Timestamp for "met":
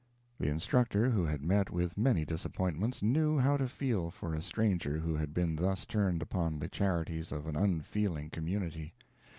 1.43-1.69